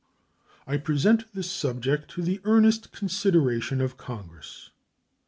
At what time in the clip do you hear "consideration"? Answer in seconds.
2.91-3.81